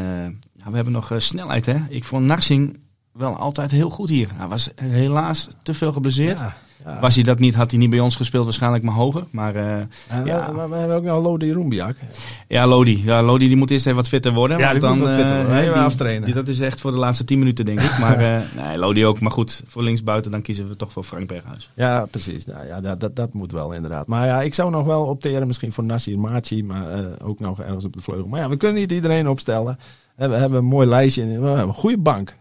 [0.70, 1.76] we hebben nog snelheid, hè.
[1.88, 2.78] Ik vond Narsing
[3.18, 4.28] wel altijd heel goed hier.
[4.34, 6.38] Hij was helaas te veel geblesseerd.
[6.38, 7.00] Ja, ja.
[7.00, 9.24] Was hij dat niet, had hij niet bij ons gespeeld, waarschijnlijk maar hoger.
[9.30, 9.88] Maar eh, En
[10.24, 10.52] ja.
[10.54, 11.96] we, we- hebben ook nog Lodi Roembiak.
[12.48, 13.02] ja, Lodi.
[13.04, 14.58] Ja, Lodi die moet eerst even wat fitter worden.
[14.58, 15.62] Ja, die moet dan, wat fitter eh, worden.
[15.62, 16.24] die- aftrainen.
[16.24, 17.98] die- dat is echt voor de laatste 10 minuten, denk ik.
[18.04, 19.20] Maar eh, nee, Lodi ook.
[19.20, 21.70] Maar goed, voor linksbuiten dan kiezen we toch voor Frank Berghuis.
[21.74, 22.46] Ja, precies.
[22.46, 24.06] Nou, ja, dat, dat, dat moet wel inderdaad.
[24.06, 26.86] Maar ja, ik zou nog wel opteren misschien voor Nassir Machi, maar
[27.24, 28.26] ook nog ergens op de vleugel.
[28.26, 29.78] Maar ja, we kunnen niet iedereen opstellen.
[30.16, 31.26] We hebben een mooi lijstje.
[31.26, 32.36] We hebben een goede bank.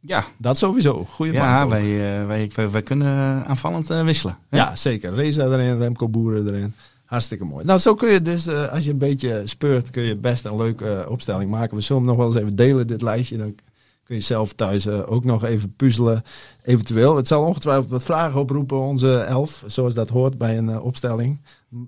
[0.00, 1.04] Ja, Dat sowieso.
[1.10, 4.38] Goede ja wij, eh, wij, wij, wij kunnen aanvallend eh, wisselen.
[4.48, 4.56] hè?
[4.56, 5.14] Ja, zeker.
[5.14, 6.74] Reza erin, Remco Boeren erin.
[7.04, 7.64] Hartstikke mooi.
[7.64, 10.56] Nou, zo kun je dus, eh, als je een beetje speurt, kun je best een
[10.56, 11.76] leuke opstelling maken.
[11.76, 13.36] We zullen hem nog wel eens even delen, dit lijstje.
[13.36, 13.54] Dan
[14.04, 16.22] kun je zelf thuis ook nog even puzzelen,
[16.62, 17.16] eventueel.
[17.16, 21.40] Het zal ongetwijfeld wat vragen oproepen, onze elf, zoals dat hoort bij een opstelling.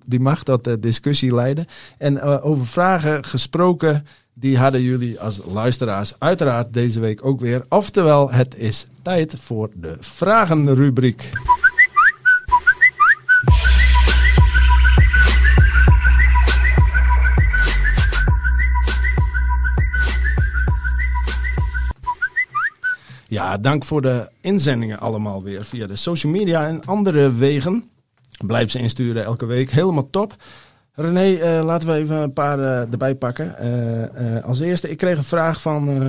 [0.05, 1.65] Die mag eh, discussie leiden.
[1.97, 7.65] En over vragen gesproken, die hadden jullie als luisteraars uiteraard deze week ook weer.
[7.69, 11.29] Oftewel, het is tijd voor de vragenrubriek.
[23.27, 27.89] Ja, dank voor de inzendingen allemaal weer via de social media en andere wegen.
[28.45, 29.71] Blijf ze insturen elke week.
[29.71, 30.35] Helemaal top.
[30.93, 33.57] René, eh, laten we even een paar eh, erbij pakken.
[33.57, 36.01] Eh, als eerste, ik kreeg een vraag van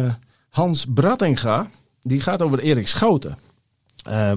[0.49, 1.69] Hans Brattinga.
[2.01, 3.37] Die gaat over Erik Schouten.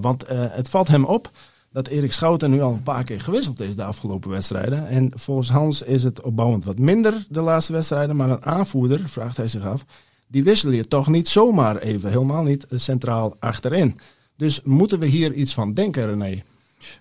[0.02, 1.32] Want het valt hem op
[1.72, 4.88] dat Erik Schouten nu al een paar keer gewisseld is de afgelopen wedstrijden.
[4.88, 8.16] En volgens Hans is het opbouwend wat minder de laatste wedstrijden.
[8.16, 9.86] Maar een aanvoerder, vraagt hij zich af,
[10.28, 14.00] die wissel je toch niet zomaar even, helemaal niet centraal achterin.
[14.38, 16.44] Dus moeten we hier iets van denken, René?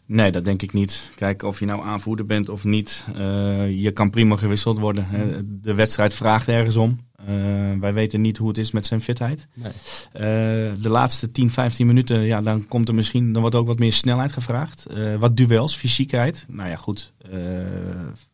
[0.06, 1.10] Nee, dat denk ik niet.
[1.14, 5.06] Kijk, of je nou aanvoerder bent of niet, eh, je kan prima gewisseld worden.
[5.62, 6.98] De wedstrijd vraagt ergens om.
[7.26, 9.48] Eh, wij weten niet hoe het is met zijn fitheid.
[9.54, 9.72] Nee.
[10.12, 13.78] Eh, de laatste 10, 15 minuten, ja, dan komt er misschien, dan wordt ook wat
[13.78, 14.87] meer snelheid gevraagd.
[14.87, 16.44] Eh, wat duels, fysiekheid.
[16.48, 17.12] Nou ja, goed.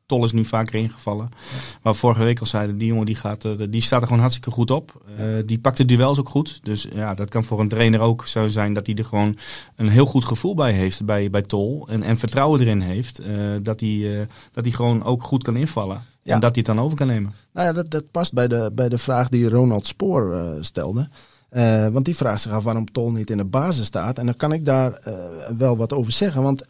[0.06, 1.28] Tol is nu vaker ingevallen.
[1.82, 4.70] Maar vorige week al zeiden, die jongen die, gaat, die staat er gewoon hartstikke goed
[4.70, 5.04] op.
[5.46, 6.60] Die pakt de duels ook goed.
[6.62, 9.36] Dus ja, dat kan voor een trainer ook zo zijn dat hij er gewoon
[9.76, 11.88] een heel goed gevoel bij heeft bij, bij Tol.
[11.88, 13.20] En, en vertrouwen erin heeft.
[13.62, 16.02] dat, hij, dat hij gewoon ook goed kan invallen.
[16.30, 16.36] Ja.
[16.36, 17.32] En dat hij het dan over kan nemen.
[17.52, 21.08] Nou ja, dat, dat past bij de, bij de vraag die Ronald Spoor eh, stelde.
[21.48, 24.18] Eh, want die vraagt zich af waarom Tol niet in de basis staat.
[24.18, 25.14] En dan kan ik daar eh,
[25.56, 26.42] wel wat over zeggen.
[26.42, 26.64] Want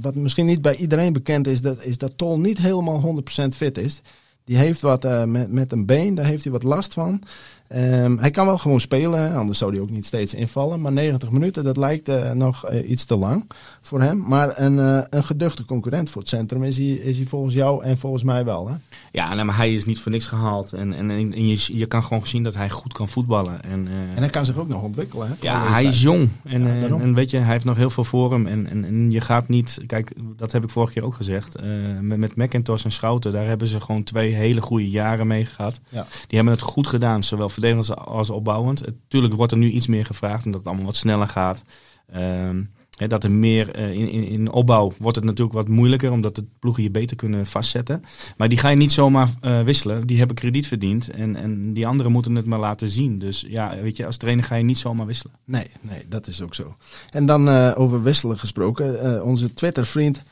[0.00, 3.78] wat misschien niet bij iedereen bekend is, dat, is dat Tol niet helemaal 100% fit
[3.78, 4.00] is.
[4.44, 7.22] Die heeft wat met, met een been, daar heeft hij wat last van.
[7.68, 10.80] Ehm, hij kan wel gewoon spelen, anders zou hij ook niet steeds invallen.
[10.80, 13.50] Maar 90 minuten, dat lijkt eh, nog eh, iets te lang
[13.80, 14.24] voor hem.
[14.26, 17.84] Maar een, eh, een geduchte concurrent voor het centrum is hij, is hij volgens jou
[17.84, 18.68] en volgens mij wel.
[18.68, 18.74] Hè?
[19.12, 20.72] Ja, nou, maar hij is niet voor niks gehaald.
[20.72, 23.62] En, en, en je, je kan gewoon zien dat hij goed kan voetballen.
[23.62, 25.28] En, En hij kan zich ook nog ontwikkelen.
[25.28, 26.28] Hè, Ja, hij is jong.
[26.44, 28.46] En, Ja, en weet je, hij heeft nog heel veel voor hem.
[28.46, 29.80] En, en, en je gaat niet...
[29.86, 31.56] Kijk, dat heb ik vorige keer ook gezegd.
[32.00, 35.80] met, met McIntosh en Schouten, daar hebben ze gewoon twee hele goede jaren mee gehad.
[35.88, 36.06] Ja.
[36.26, 38.80] Die hebben het goed gedaan, zowel verdedigend als opbouwend.
[38.86, 41.64] Natuurlijk wordt er nu iets meer gevraagd, omdat het allemaal wat sneller gaat.
[42.06, 42.62] Ehm,
[42.96, 46.44] dat er meer eh, in, in, in opbouw wordt het natuurlijk wat moeilijker, omdat de
[46.58, 48.02] ploegen je beter kunnen vastzetten.
[48.36, 50.06] Maar die ga je niet zomaar eh, wisselen.
[50.06, 51.10] Die hebben krediet verdiend.
[51.10, 53.18] En, en die anderen moeten het maar laten zien.
[53.18, 55.34] Dus ja, weet je, als trainer ga je niet zomaar wisselen.
[55.44, 56.76] Nee, nee, dat is ook zo.
[57.10, 59.00] En dan eh, over wisselen gesproken.
[59.00, 60.22] eh, onze Twitter-vriend eh,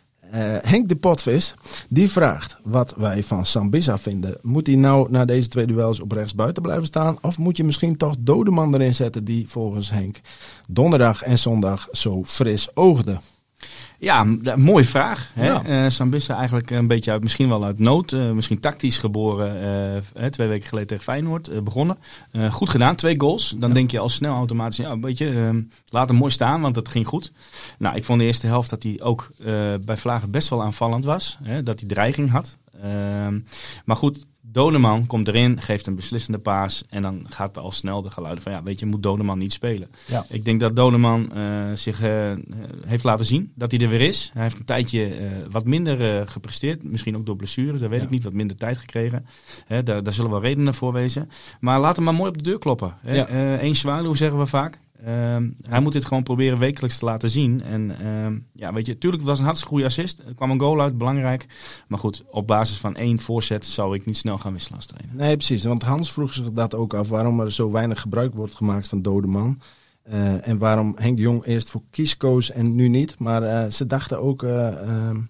[0.62, 1.54] Henk de Potvis,
[1.88, 4.38] die vraagt wat wij van Sambisa vinden.
[4.42, 7.18] Moet hij nou na deze twee duels op rechts buiten blijven staan?
[7.20, 10.20] Of moet je misschien toch Dodeman erin zetten die volgens Henk
[10.68, 13.18] donderdag en zondag zo fris oogde?
[13.98, 14.24] Ja,
[14.56, 15.30] mooie vraag.
[15.34, 15.46] Hè?
[15.46, 15.64] Ja.
[15.64, 18.12] Eh, Sambissa eigenlijk een beetje uit, misschien wel uit nood.
[18.12, 20.02] eh, misschien tactisch geboren.
[20.14, 21.96] eh, twee weken geleden tegen Feyenoord begonnen.
[22.50, 23.54] Goed gedaan, twee goals.
[23.58, 25.56] Dan denk je al snel automatisch, ja, weet je, eh,
[25.88, 27.32] laat hem mooi staan, want het ging goed.
[27.78, 29.30] Nou, ik vond de eerste helft dat hij ook
[29.84, 31.38] bij Vlagen best wel aanvallend was.
[31.42, 31.62] Hè?
[31.62, 32.58] Dat hij dreiging had.
[32.82, 33.38] Ehm,
[33.84, 36.84] maar goed, Doneman komt erin, geeft een beslissende paas.
[36.88, 39.52] En dan gaat er al snel de geluiden van, ja, weet je, moet Doneman niet
[39.52, 39.88] spelen.
[40.06, 40.24] Ja.
[40.28, 41.42] Ik denk dat Doneman eh,
[41.74, 42.32] zich eh,
[42.86, 44.30] heeft laten zien dat hij er weer is.
[44.34, 46.82] Hij heeft een tijdje eh, wat minder gepresteerd.
[46.82, 48.04] Misschien ook door blessures, dat weet Ja.
[48.04, 48.22] ik niet.
[48.24, 49.26] Wat minder tijd gekregen.
[49.66, 51.30] Hè, daar, daar zullen wel redenen voor wezen.
[51.60, 52.94] Maar laat hem maar mooi op de deur kloppen.
[53.00, 53.14] Hè.
[53.14, 53.62] Ja.
[53.62, 54.78] Eén zwaluw zeggen we vaak.
[55.04, 57.62] Ehm, hij moet dit gewoon proberen wekelijks te laten zien.
[57.62, 60.18] En ehm, ja, weet je, natuurlijk was een hartstikke goede assist.
[60.26, 61.46] Er kwam een goal uit, belangrijk.
[61.88, 65.16] Maar goed, op basis van één voorzet zou ik niet snel gaan wisselen als trainer.
[65.16, 65.64] Nee, precies.
[65.64, 69.02] Want Hans vroeg zich dat ook af waarom er zo weinig gebruik wordt gemaakt van
[69.02, 69.60] Dodeman.
[70.02, 73.18] Eh, en waarom Henk Jong eerst voor Kies koos en nu niet.
[73.18, 75.20] Maar eh, ze dachten ook, eh, ehm,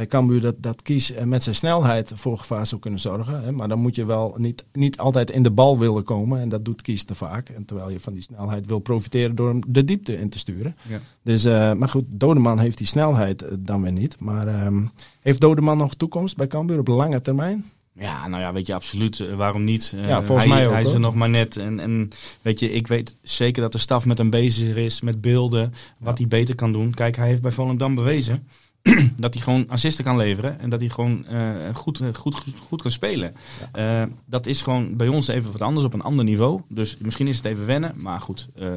[0.00, 3.42] bij Cambuur dat, dat Kies eh, met zijn snelheid voor gevaar zou kunnen zorgen.
[3.42, 3.52] Hè.
[3.52, 6.40] Maar dan moet je wel niet, niet altijd in de bal willen komen.
[6.40, 7.48] En dat doet Kies te vaak.
[7.48, 10.76] En terwijl je van die snelheid wil profiteren door hem de diepte in te sturen.
[10.88, 11.00] Ja.
[11.22, 14.20] Dus, eh, maar goed, Dodeman heeft die snelheid eh, dan weer niet.
[14.20, 14.84] Maar ehm,
[15.20, 17.64] heeft Dodeman nog toekomst bij Cambuur op lange termijn?
[17.92, 19.34] Ja, nou ja, weet je, absoluut.
[19.34, 19.94] Waarom niet?
[20.08, 20.94] Volgens hij, mij ook, Hij is hoor.
[20.94, 21.56] er nog maar net.
[21.56, 22.10] En, en
[22.42, 26.18] weet je, ik weet zeker dat de staf met hem bezig is, met beelden, wat
[26.18, 26.94] hij beter kan doen.
[26.94, 28.46] Kijk, hij heeft bij Volendam bewezen
[29.16, 30.60] dat hij gewoon assisten kan leveren.
[30.60, 31.38] En dat hij gewoon eh,
[31.74, 33.34] goed, goed, goed, goed kan spelen.
[33.72, 36.60] Eh, dat is gewoon bij ons even wat anders, op een ander niveau.
[36.68, 37.92] Dus misschien is het even wennen.
[37.96, 38.68] Maar goed, eh,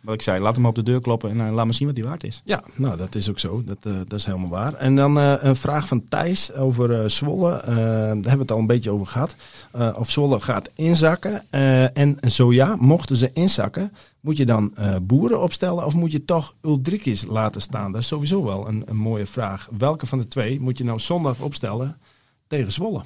[0.00, 1.96] wat ik zei, laat hem op de deur kloppen en eh, laat maar zien wat
[1.96, 2.40] hij waard is.
[2.44, 3.62] Ja, nou dat is ook zo.
[3.64, 4.74] Dat, eh, dat is helemaal waar.
[4.74, 7.52] En dan eh, een vraag van Thijs over eh, Zwolle.
[7.52, 9.36] Eh, daar hebben we het al een beetje over gehad.
[9.72, 11.42] Eh, of Zwolle gaat inzakken.
[11.50, 16.12] Eh, en zo ja, mochten ze inzakken, moet je dan eh, boeren opstellen of moet
[16.12, 17.92] je toch Uldrikis laten staan?
[17.92, 19.68] Dat is sowieso wel een, een mooie vraag.
[19.78, 22.00] Welke van de twee moet je nou zondag opstellen
[22.46, 23.02] tegen Zwolle?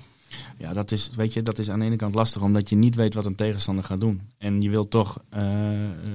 [0.59, 2.95] Ja, dat is, weet je, dat is aan de ene kant lastig, omdat je niet
[2.95, 4.21] weet wat een tegenstander gaat doen.
[4.39, 5.43] En je wilt toch eh,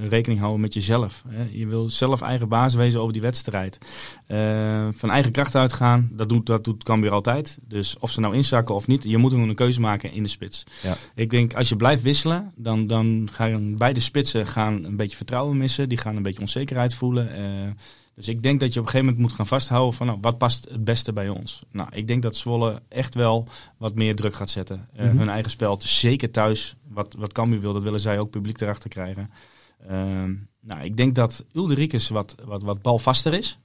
[0.08, 1.24] rekening houden met jezelf.
[1.28, 1.46] Hè?
[1.50, 3.78] Je wil zelf eigen baas wezen over die wedstrijd.
[4.26, 7.58] Eh, van eigen kracht uitgaan, dat doet, dat doet Cambuur altijd.
[7.62, 10.28] Dus of ze nou inzakken of niet, je moet gewoon een keuze maken in de
[10.28, 10.64] spits.
[10.82, 10.96] Ja.
[11.14, 15.56] Ik denk, als je blijft wisselen, dan, dan gaan beide spitsen gaan een beetje vertrouwen
[15.56, 15.88] missen.
[15.88, 17.36] Die gaan een beetje onzekerheid voelen.
[17.36, 17.42] Eh,
[18.20, 20.38] dus ik denk dat je op een gegeven moment moet gaan vasthouden van nou, wat
[20.38, 21.62] past het beste bij ons.
[21.72, 24.88] Nou, ik denk dat Zwolle echt wel wat meer druk gaat zetten.
[24.94, 25.18] Eh, Mhm.
[25.18, 28.60] Hun eigen spel, dus zeker thuis, wat, wat Cambuur wil, dat willen zij ook publiek
[28.60, 29.30] erachter krijgen.
[29.88, 33.58] Ehm, nou, ik denk dat Ulderikes wat, wat, wat balvaster is.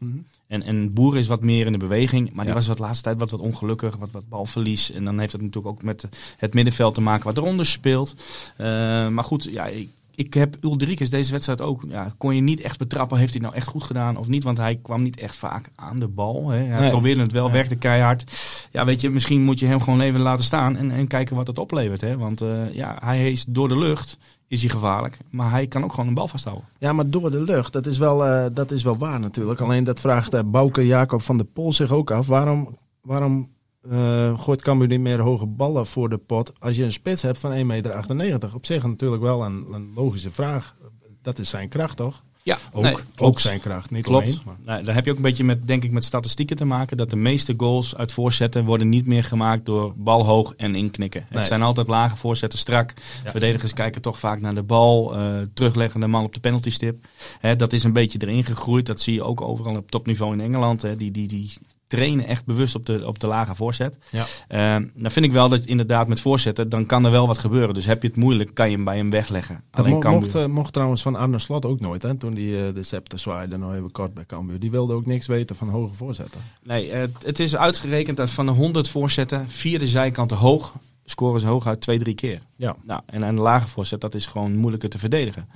[0.47, 2.31] En, en Boer is wat meer in de beweging.
[2.33, 4.91] Maar die was wat laatste tijd wat, wat ongelukkig, wat, wat balverlies.
[4.91, 8.15] En dan heeft het natuurlijk ook met het middenveld te maken wat eronder speelt.
[8.57, 8.65] Eh,
[9.07, 12.77] maar goed, ja, ik, ik heb Ulrikes deze wedstrijd ook, ja, kon je niet echt
[12.77, 13.17] betrappen.
[13.17, 14.43] Heeft hij nou echt goed gedaan of niet?
[14.43, 16.49] Want hij kwam niet echt vaak aan de bal.
[16.49, 16.57] Hè.
[16.57, 16.89] Hij Nee.
[16.89, 17.51] probeerde het wel, Ja.
[17.53, 18.23] werkte keihard.
[18.71, 21.47] Ja, weet je, misschien moet je hem gewoon even laten staan en, en kijken wat
[21.47, 22.01] het oplevert.
[22.01, 22.17] Hè.
[22.17, 25.17] Want eh, ja, hij is door de lucht, is hij gevaarlijk.
[25.29, 26.65] Maar hij kan ook gewoon een bal vasthouden.
[26.79, 29.59] Ja, maar door de lucht, dat is wel, eh, dat is wel waar natuurlijk.
[29.61, 32.27] Alleen dat vraagt eh, Bouke Jacob van der Pol zich ook af.
[32.27, 33.49] Waarom, waarom
[33.89, 37.39] eh, gooit Cambuur niet meer hoge ballen voor de pot als je een spits hebt
[37.39, 38.51] van 1,98 meter?
[38.53, 40.75] Op zich natuurlijk wel een, een logische vraag.
[41.21, 42.23] Dat is zijn kracht, toch?
[42.43, 44.23] Ja, Ook, nee, ook zijn kracht, niet Klopt.
[44.23, 44.39] alleen.
[44.45, 46.97] maar- Nou, daar heb je ook een beetje met, denk ik, met statistieken te maken.
[46.97, 51.25] Dat de meeste goals uit voorzetten worden niet meer gemaakt door bal hoog en inknikken.
[51.29, 51.37] Nee.
[51.39, 52.93] Het zijn altijd lage voorzetten strak.
[53.23, 53.31] Ja.
[53.31, 55.15] Verdedigers kijken toch vaak naar de bal.
[55.15, 57.05] eh terugleggen de man op de penaltystip.
[57.39, 58.85] Hè, dat is een beetje erin gegroeid.
[58.85, 60.81] Dat zie je ook overal op topniveau in Engeland.
[60.81, 60.97] Hè.
[60.97, 61.53] Die, die, die
[61.87, 63.97] trainen echt bewust op de, op de lage voorzet.
[64.11, 64.25] Ja.
[64.47, 67.73] Eh, dan vind ik wel dat inderdaad met voorzetten, dan kan er wel wat gebeuren.
[67.73, 69.63] Dus heb je het moeilijk, kan je hem bij hem wegleggen.
[69.69, 72.33] Dat Alleen mo- Cambuur- mocht, eh, mocht trouwens van Arne Slot ook nooit, hè, toen
[72.33, 74.59] die eh, de scepter zwaaide, nog even kort bij Cambuur.
[74.59, 76.41] Die wilde ook niks weten van hoge voorzetten.
[76.63, 80.73] Nee, het, het is uitgerekend dat van de 100 voorzetten, vier de zijkanten hoog,
[81.05, 82.39] scoren ze hooguit twee, drie keer.
[82.55, 82.75] Ja.
[82.83, 85.47] Nou, en een lage voorzet, dat is gewoon moeilijker te verdedigen.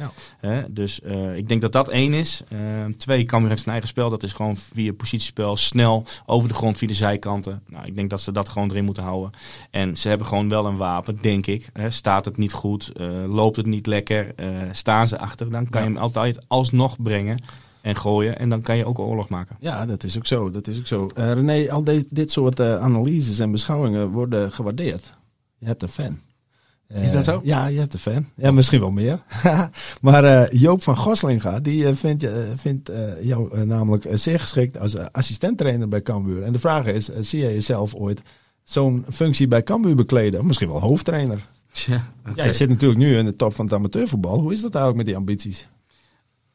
[0.42, 0.66] Ja.
[0.70, 2.44] Dus eh, ik denk dat dat één is.
[2.50, 2.58] Eh,
[2.98, 4.10] twee, Cambuur heeft zijn eigen spel.
[4.10, 7.62] Dat is gewoon via positiespel, snel, over de grond, via de zijkanten.
[7.68, 9.32] Nou, ik denk dat ze dat gewoon erin moeten houden.
[9.72, 11.70] En ze hebben gewoon wel een wapen, denk ik.
[11.90, 15.82] Staat het niet goed, eh, loopt het niet lekker, eh, staan ze achter, dan kan
[15.82, 15.88] Ja.
[15.88, 17.38] je hem altijd alsnog brengen
[17.82, 18.40] en gooien.
[18.40, 19.56] En dan kan je ook oorlog maken.
[19.60, 20.52] Ja, dat is ook zo.
[20.52, 21.10] Dat is ook zo.
[21.16, 25.18] Eh, René, al de- dit soort analyses en beschouwingen worden gewaardeerd.
[25.60, 26.20] Je hebt een fan.
[26.88, 27.40] Eh, Is dat zo?
[27.44, 28.26] Ja, je hebt een fan.
[28.36, 29.24] Ja, misschien wel meer.
[30.02, 34.16] maar eh, Joop van Goslinga, die eh, vindt, eh, vindt eh, jou eh, namelijk eh,
[34.18, 36.44] zeer geschikt als assistenttrainer bij Cambuur.
[36.44, 38.22] En de vraag is, eh, zie jij jezelf ooit
[38.64, 40.46] zo'n functie bij Cambuur bekleden?
[40.46, 41.48] Misschien wel hoofdtrainer.
[41.74, 42.04] Ja,
[42.36, 44.40] Ja, je zit natuurlijk nu in de top van het amateurvoetbal.
[44.40, 45.68] Hoe is dat eigenlijk met die ambities?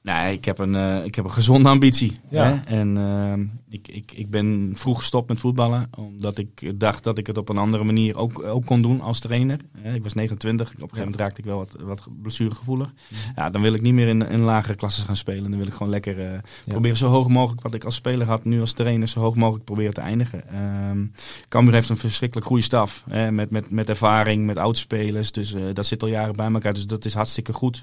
[0.05, 2.13] Nee, ik heb een, eh, ik heb een gezonde ambitie.
[2.29, 2.45] Ja.
[2.45, 2.77] Hè?
[2.77, 5.91] En ehm, ik, ik, ik ben vroeg gestopt met voetballen.
[5.97, 9.21] Omdat ik dacht dat ik het op een andere manier ook, ook kon doen als
[9.21, 9.61] trainer.
[9.79, 10.67] Hè, ik was 29.
[10.67, 12.93] Op een gegeven moment raakte ik wel wat, wat blessuregevoelig.
[13.37, 15.51] Ja, dan wil ik niet meer in, in lagere klassen gaan spelen.
[15.51, 18.45] Dan wil ik gewoon lekker eh, proberen zo hoog mogelijk wat ik als speler had.
[18.45, 20.49] Nu als trainer zo hoog mogelijk proberen te eindigen.
[20.49, 21.05] Ehm
[21.49, 23.05] Cambuur heeft een verschrikkelijk goede staf.
[23.11, 25.33] Hè, met, met, met ervaring, met oudspelers.
[25.33, 26.75] Dus eh, dat zit al jaren bij elkaar.
[26.75, 27.83] Dus dat is hartstikke goed.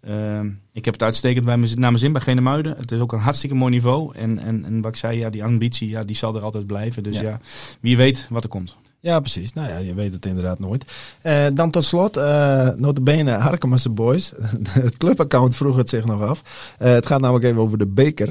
[0.00, 2.76] Ehm, ik heb het uitstekend bij me, naar mijn zin bij Genemuiden.
[2.78, 4.14] Het is ook een hartstikke mooi niveau.
[4.16, 7.02] En, en, en wat ik zei, ja, die ambitie, ja, die zal er altijd blijven.
[7.02, 7.22] Dus Ja.
[7.22, 7.40] ja,
[7.80, 8.76] wie weet wat er komt.
[9.00, 9.52] Ja, precies.
[9.52, 10.92] Nou ja, je weet het inderdaad nooit.
[11.22, 14.32] Eh, dan tot slot, eh notabene Harkemasse Boys.
[14.68, 16.42] het clubaccount vroeg het zich nog af.
[16.78, 18.28] Eh, het gaat namelijk even over de beker.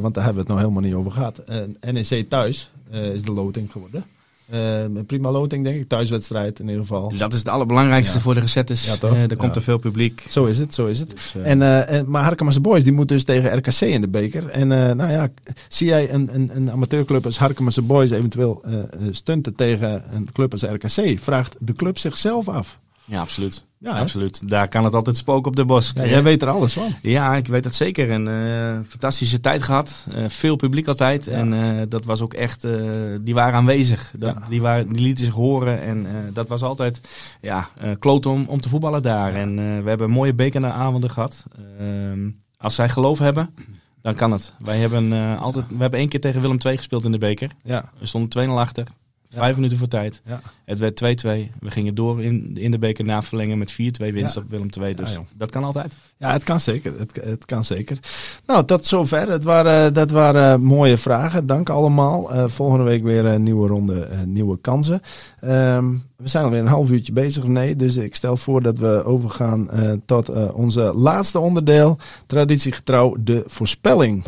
[0.00, 1.38] want daar hebben we het nog helemaal niet over gehad.
[1.38, 4.04] Eh, NEC thuis is de loting geworden.
[4.54, 5.88] Uh, prima loting, denk ik.
[5.88, 7.12] Thuiswedstrijd in ieder geval.
[7.16, 8.20] Dat is het allerbelangrijkste Ja.
[8.20, 8.86] voor de Resettes.
[8.86, 9.12] Ja, toch?
[9.12, 9.56] Eh, er komt Ja.
[9.56, 10.24] er veel publiek.
[10.28, 11.10] Zo is het, zo is het.
[11.10, 14.08] Dus, eh, En, eh, en, maar Harkema's Boys die moet dus tegen RKC in de
[14.08, 14.48] beker.
[14.48, 15.28] En eh, nou ja,
[15.68, 20.28] zie jij een, een, een amateurclub als Harkema's Boys eventueel eh, eh, stunten tegen een
[20.32, 21.18] club als RKC?
[21.20, 22.78] Vraagt de club zichzelf af.
[23.04, 23.64] ja, absoluut.
[23.86, 24.48] Ja, absoluut.
[24.48, 25.92] Daar kan het altijd spoken op de bos.
[25.94, 26.94] Ja, jij weet er alles van.
[27.02, 28.10] Ja, ik weet dat zeker.
[28.10, 30.06] En eh, fantastische tijd gehad.
[30.14, 31.24] Eh, veel publiek altijd.
[31.24, 31.30] Ja.
[31.32, 32.66] En eh, dat was ook echt,
[33.20, 34.12] die waren aanwezig.
[34.16, 34.46] Dat, Ja.
[34.48, 35.82] die, waren, die lieten zich horen.
[35.82, 37.00] En dat was altijd
[37.40, 37.68] ja,
[37.98, 39.34] kloot om, om te voetballen daar.
[39.34, 41.44] En we hebben mooie bekeravonden gehad.
[41.78, 43.54] Ehm, als zij geloof hebben,
[44.02, 44.52] dan kan het.
[44.58, 47.50] Wij hebben, altijd, we hebben één keer tegen Willem II gespeeld in de beker.
[47.62, 48.86] Ja, We stonden 2-0 achter.
[49.40, 50.22] Vijf minuten voor tijd.
[50.26, 50.40] ja.
[50.64, 51.50] Het werd 2-2.
[51.60, 54.94] We gingen door in, in de beker na verlengen met 4-2 winst op Willem II.
[54.94, 55.24] Dus Ja, joh.
[55.36, 55.94] dat kan altijd.
[56.16, 56.98] ja het kan zeker.
[56.98, 57.98] Het, het kan zeker.
[58.46, 59.30] Nou, tot zover.
[59.30, 61.46] Het waren, dat waren mooie vragen.
[61.46, 62.32] Dank allemaal.
[62.32, 65.00] Eh, volgende week weer een nieuwe ronde, eh, nieuwe kansen.
[65.40, 67.76] Ehm, we zijn alweer een half uurtje bezig, René.
[67.76, 71.98] Dus ik stel voor dat we overgaan eh, tot eh, onze laatste onderdeel.
[72.26, 74.24] Traditiegetrouw, de voorspelling.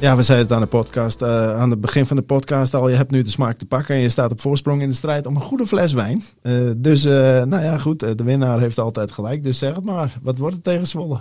[0.00, 2.88] Ja, we zeiden het aan de podcast, eh, aan het begin van de podcast al.
[2.88, 5.26] Je hebt nu de smaak te pakken en je staat op voorsprong in de strijd
[5.26, 6.24] om een goede fles wijn.
[6.42, 8.00] Eh, dus, eh, nou ja, goed.
[8.00, 9.44] de winnaar heeft altijd gelijk.
[9.44, 10.18] Dus zeg het maar.
[10.22, 11.20] Wat wordt het tegen Zwolle?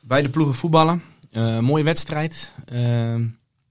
[0.00, 1.02] Beide ploegen voetballen.
[1.60, 2.54] Mooie wedstrijd.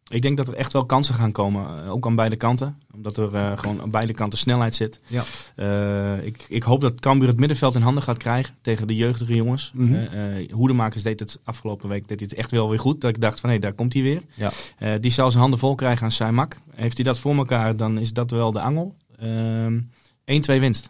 [0.10, 1.84] Ik denk dat er echt wel kansen gaan komen.
[1.84, 2.78] eh, ook aan beide kanten.
[2.94, 5.00] Omdat er eh, gewoon aan beide kanten snelheid zit.
[5.08, 5.24] Ja.
[5.56, 9.36] Eh, ik, ik hoop dat Cambuur het middenveld in handen gaat krijgen tegen de jeugdige
[9.36, 9.72] jongens.
[9.94, 13.02] Eh, Hoedemakers deed het afgelopen week deed het echt wel weer goed.
[13.02, 14.22] Dat ik dacht van hé, daar komt hij weer.
[14.34, 14.98] Ja.
[14.98, 16.58] Die zal zijn handen vol krijgen aan Saimak.
[16.76, 18.96] Heeft hij dat voor elkaar, dan is dat wel de angel.
[19.20, 19.80] Ehm
[20.26, 20.90] 1-2 winst.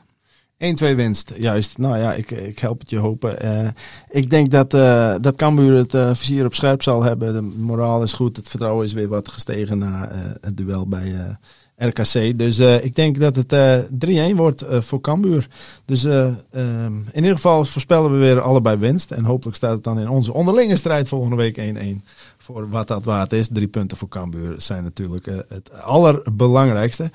[0.66, 1.78] 1-2 winst, juist.
[1.78, 3.42] Nou ja, ik, ik help het je hopen.
[3.42, 3.68] Eh,
[4.10, 7.34] ik denk dat, eh dat Cambuur het eh vizier op scherp zal hebben.
[7.34, 8.38] De moraal is goed.
[8.38, 10.10] Het vertrouwen is weer wat gestegen na
[10.42, 11.38] het duel bij
[11.76, 12.38] RKC.
[12.38, 15.48] Dus ik denk dat het eh 3-1 wordt voor Cambuur.
[15.86, 19.12] Dus eh, ehm, in ieder geval voorspellen we weer allebei winst.
[19.12, 22.04] En hopelijk staat het dan in onze onderlinge strijd volgende week 1-1.
[22.38, 23.48] Voor wat dat waard is.
[23.52, 27.12] Drie punten voor Cambuur zijn natuurlijk het allerbelangrijkste.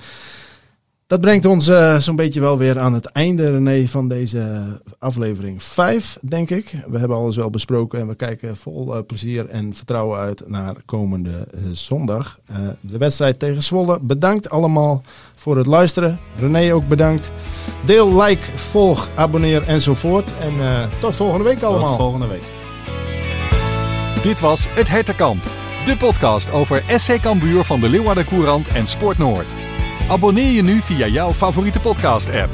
[1.07, 4.65] Dat brengt ons eh, zo'n beetje wel weer aan het einde, René, van deze
[4.99, 6.73] aflevering 5, denk ik.
[6.87, 10.75] We hebben alles wel besproken en we kijken vol eh, plezier en vertrouwen uit naar
[10.85, 12.39] komende eh, zondag.
[12.81, 13.99] De wedstrijd tegen Zwolle.
[14.01, 15.01] Bedankt allemaal
[15.35, 16.19] voor het luisteren.
[16.39, 17.31] René ook bedankt.
[17.85, 20.31] Deel, like, volg, abonneer enzovoort.
[20.39, 20.53] En
[20.99, 21.87] tot volgende week allemaal.
[21.87, 22.43] Tot volgende week.
[24.21, 25.43] Dit was Het Hertenkamp,
[25.85, 29.74] de podcast over SC Cambuur van de Leeuwarden Courant en Sport Noord.
[30.07, 32.49] Abonneer je nu via jouw favoriete podcast-app.